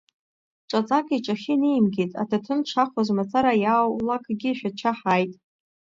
[0.69, 5.33] Ҿаҵак иҿахьы инеимгеит, аҭаҭын дшахоз мацара иааулакгьы Шәача ҳааит.